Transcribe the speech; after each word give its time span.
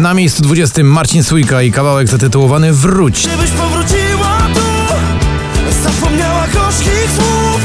Na 0.00 0.14
miejscu 0.14 0.42
20 0.42 0.84
Marcin 0.84 1.22
Sójka 1.22 1.62
i 1.62 1.72
kawałek 1.72 2.08
zatytułowany 2.08 2.72
Wróć. 2.72 3.26
Gdybyś 3.26 3.50
powróciła 3.50 4.38
tu 4.54 4.60
Zapomniała 5.82 6.46
gorzkich 6.46 7.10
słów 7.16 7.60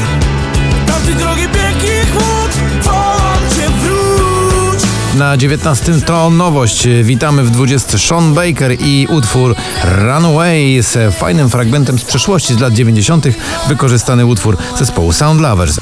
Tamtej 0.86 1.14
drogi 1.14 1.42
piękny 1.42 2.12
chłód 2.12 2.50
Wołam 2.82 3.38
cię 3.56 3.68
wróć 3.82 4.80
Na 5.14 5.36
19 5.36 5.94
to 6.06 6.30
nowość. 6.30 6.88
Witamy 7.02 7.42
w 7.42 7.50
20 7.50 7.98
Sean 7.98 8.34
Baker 8.34 8.76
i 8.80 9.06
utwór 9.10 9.54
Runaway 9.84 10.82
z 10.82 11.14
fajnym 11.14 11.50
fragmentem 11.50 11.98
z 11.98 12.04
przeszłości 12.04 12.54
z 12.54 12.60
lat 12.60 12.72
90. 12.72 13.26
wykorzystany 13.68 14.26
utwór 14.26 14.56
zespołu 14.78 15.12
Sound 15.12 15.40
Lovers. 15.40 15.78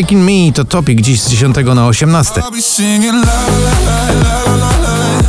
Breaking 0.00 0.24
Me 0.24 0.52
to 0.52 0.64
topik 0.64 1.00
dziś 1.00 1.20
z 1.20 1.30
10 1.30 1.56
na 1.74 1.86
18. 1.86 2.40
I'll 2.40 2.50
be 2.50 2.62
singing 2.62 3.12
la 3.12 3.32
la 3.64 3.70
la 3.86 4.12
la 4.22 4.44
la 4.44 4.56
la 4.56 4.72
la. 4.82 5.22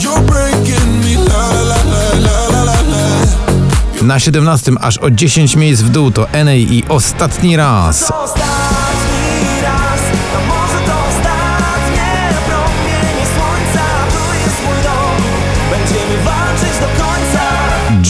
You're 0.00 0.20
breaking 0.20 1.04
me 1.04 1.14
la 1.28 1.52
la 1.52 1.76
la 1.92 2.02
la 2.20 2.48
la 2.50 2.64
la 2.64 2.80
la. 2.82 4.02
Na 4.02 4.18
17 4.18 4.72
aż 4.80 4.98
o 4.98 5.10
10 5.10 5.56
miejsc 5.56 5.82
w 5.82 5.88
dół 5.88 6.10
to 6.10 6.26
NA 6.44 6.54
i 6.54 6.84
ostatni 6.88 7.56
raz. 7.56 8.06
To 8.06 8.22
ostatni 8.22 9.62
raz 9.62 10.00
A 10.36 10.48
może 10.48 10.86
to 10.86 10.92
ostatnie 11.08 12.34
Promienie 12.48 13.26
słońca 13.36 13.84
Tu 14.10 14.34
jest 14.44 14.62
mój 14.66 14.82
dom 14.82 15.22
Będziemy 15.70 16.24
walczyć 16.24 16.78
do 16.80 17.04
końca 17.04 17.42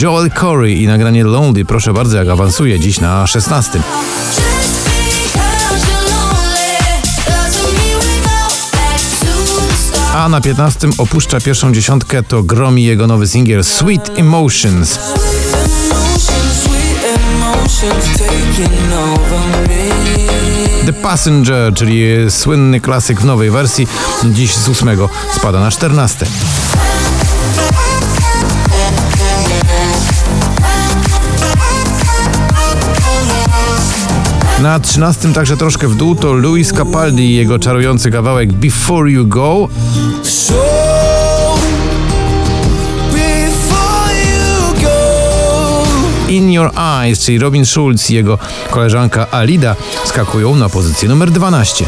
Joel 0.02 0.30
Corey 0.30 0.82
i 0.82 0.87
nagranie 0.87 1.24
Lonely, 1.24 1.65
proszę 1.65 1.93
bardzo, 1.93 2.16
jak 2.16 2.28
awansuje 2.28 2.80
dziś 2.80 3.01
na 3.01 3.26
16. 3.26 3.80
A 10.21 10.29
na 10.29 10.40
15 10.40 10.88
opuszcza 10.99 11.40
pierwszą 11.40 11.73
dziesiątkę 11.73 12.23
to 12.23 12.43
gromi 12.43 12.85
jego 12.85 13.07
nowy 13.07 13.29
singiel 13.29 13.65
Sweet 13.65 14.18
Emotions. 14.18 14.99
The 20.87 20.93
Passenger, 20.93 21.74
czyli 21.74 22.04
słynny 22.30 22.80
klasyk 22.80 23.21
w 23.21 23.24
nowej 23.24 23.51
wersji, 23.51 23.88
dziś 24.24 24.54
z 24.54 24.68
8 24.68 24.88
spada 25.37 25.60
na 25.60 25.71
14. 25.71 26.27
Na 34.60 34.80
13 34.80 35.32
także 35.32 35.56
troszkę 35.56 35.88
w 35.88 35.94
dół 35.94 36.14
to 36.14 36.32
Luis 36.32 36.72
Capaldi 36.72 37.22
i 37.22 37.34
jego 37.34 37.58
czarujący 37.58 38.10
kawałek 38.10 38.52
Before 38.52 39.10
You 39.10 39.26
Go. 39.26 39.68
In 46.28 46.50
Your 46.52 46.70
Eyes, 46.78 47.24
czyli 47.24 47.38
Robin 47.38 47.66
Schulz 47.66 48.10
i 48.10 48.14
jego 48.14 48.38
koleżanka 48.70 49.30
Alida 49.30 49.76
skakują 50.04 50.56
na 50.56 50.68
pozycję 50.68 51.08
numer 51.08 51.30
12. 51.30 51.84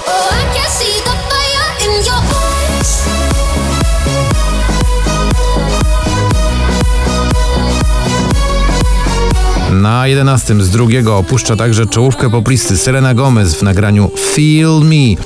Na 9.92 10.06
11 10.06 10.62
z 10.62 10.70
drugiego 10.70 11.18
opuszcza 11.18 11.56
także 11.56 11.86
czołówkę 11.86 12.30
poplisty 12.30 12.76
Selena 12.76 13.14
Gomez 13.14 13.54
w 13.54 13.62
nagraniu 13.62 14.10
Feel 14.34 14.80
Me. 14.80 15.22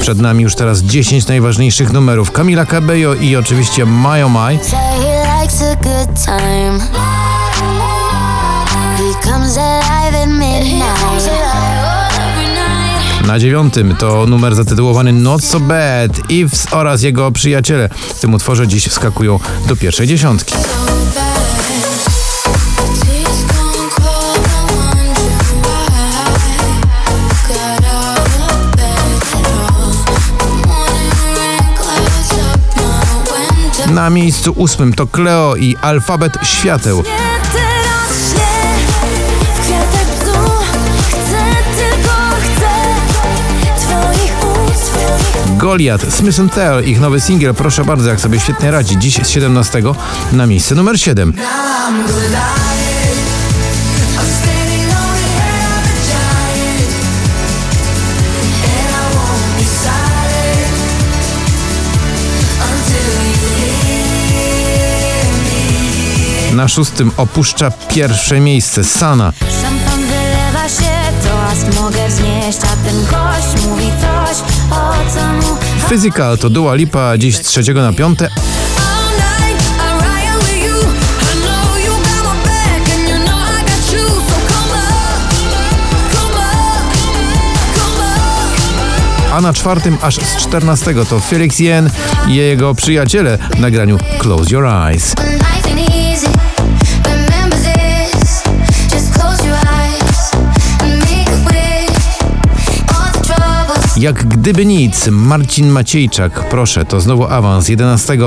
Przed 0.00 0.18
nami 0.18 0.42
już 0.42 0.54
teraz 0.54 0.82
10 0.82 1.26
najważniejszych 1.26 1.92
numerów 1.92 2.32
Camila 2.32 2.66
Cabello 2.66 3.14
i 3.14 3.36
oczywiście 3.36 3.86
My 3.86 4.24
Oh 4.24 4.28
My. 4.28 4.58
Na 13.34 13.38
dziewiątym 13.38 13.96
to 13.96 14.26
numer 14.26 14.54
zatytułowany 14.54 15.12
Not 15.12 15.44
So 15.44 15.60
Bad. 15.60 16.32
Eves 16.32 16.66
oraz 16.70 17.02
jego 17.02 17.32
przyjaciele 17.32 17.88
w 17.88 18.20
tym 18.20 18.34
utworze 18.34 18.68
dziś 18.68 18.88
wskakują 18.88 19.38
do 19.68 19.76
pierwszej 19.76 20.06
dziesiątki. 20.06 20.54
Na 33.90 34.10
miejscu 34.10 34.52
ósmym 34.56 34.92
to 34.92 35.06
Cleo 35.06 35.56
i 35.56 35.76
Alfabet 35.82 36.32
Świateł. 36.42 37.02
Twoich 45.64 45.78
Goliat, 45.78 46.02
Smith 46.14 46.54
Tell, 46.54 46.84
ich 46.88 47.00
nowy 47.00 47.20
singiel, 47.20 47.54
proszę 47.54 47.84
bardzo, 47.84 48.08
jak 48.08 48.20
sobie 48.20 48.40
świetnie 48.40 48.70
radzi. 48.70 48.98
Dziś 48.98 49.16
z 49.22 49.28
17 49.28 49.82
na 50.32 50.46
miejsce 50.46 50.74
numer 50.74 51.00
7. 51.00 51.32
I'm 51.32 51.36
standing 54.40 54.90
on 54.90 55.14
the 55.16 55.28
head 55.38 55.64
of 55.78 55.84
a 55.84 55.94
giant 56.08 56.90
And 58.64 58.90
I 58.90 59.06
won't 59.16 59.52
be 59.58 59.64
silent 59.84 60.76
Until 62.68 63.12
you 63.30 63.48
hear 63.82 65.26
me 66.50 66.56
Na 66.56 66.68
szóstym 66.68 67.10
opuszcza 67.16 67.70
pierwsze 67.70 68.40
miejsce 68.40 68.84
Sana. 68.84 69.32
Szampan 69.62 70.00
wylewa 70.00 70.68
się, 70.68 70.92
to 71.24 71.46
aż 71.46 71.58
mogę 71.80 72.08
wznieść 72.08 72.58
A 72.58 72.88
ten 72.88 73.04
gość 73.04 73.66
mówi 73.66 73.90
coś, 74.00 74.36
o 74.70 74.94
co 75.14 75.33
Physical 75.88 76.38
to 76.38 76.50
Dua 76.50 76.74
Lipa, 76.74 77.18
dziś 77.18 77.36
z 77.36 77.40
trzeciego 77.40 77.82
na 77.82 77.92
piąte. 77.92 78.28
A 89.32 89.40
na 89.40 89.52
czwartym 89.52 89.98
aż 90.02 90.16
z 90.16 90.36
14 90.36 90.94
to 91.10 91.20
Felix 91.20 91.58
Yen 91.58 91.90
i 92.28 92.34
jego 92.34 92.74
przyjaciele 92.74 93.38
w 93.56 93.60
nagraniu 93.60 93.98
Close 94.18 94.54
Your 94.54 94.66
Eyes. 94.66 95.14
Jak 103.96 104.26
gdyby 104.28 104.66
nic, 104.66 105.08
Marcin 105.10 105.68
Maciejczak, 105.68 106.48
proszę, 106.48 106.84
to 106.84 107.00
znowu 107.00 107.24
awans 107.24 107.68
11 107.68 108.18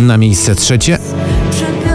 na 0.00 0.16
miejsce 0.16 0.54
trzecie. 0.54 0.98
Przepiornie 1.50 1.92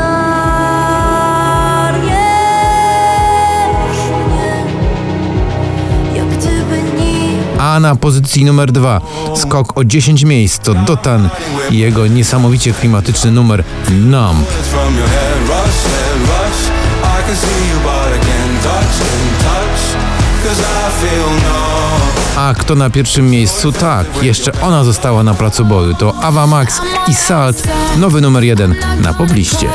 Jak 6.16 6.28
gdyby 6.28 6.82
nic. 7.00 7.60
A 7.60 7.80
na 7.80 7.96
pozycji 7.96 8.46
numer 8.46 8.72
dwa 8.72 9.02
skok 9.36 9.78
o 9.78 9.84
10 9.84 10.24
miejsc 10.24 10.60
to 10.60 10.74
Dotan 10.74 11.30
i 11.72 11.78
jego 11.78 12.08
niesamowicie 12.08 12.74
klimatyczny 12.74 13.32
numer 13.32 13.64
Numb. 13.90 14.48
A 22.48 22.54
kto 22.54 22.76
na 22.76 22.90
pierwszym 22.90 23.30
miejscu? 23.30 23.72
Tak, 23.72 24.08
jeszcze 24.24 24.52
ona 24.62 24.84
została 24.84 25.24
na 25.24 25.34
placu 25.34 25.66
boju. 25.66 25.94
To 25.94 26.14
Ava 26.22 26.48
Max 26.48 26.82
i 27.08 27.16
Salt, 27.16 27.64
nowy 27.98 28.22
numer 28.22 28.44
jeden 28.44 28.76
na 29.02 29.14
pobliście. 29.14 29.70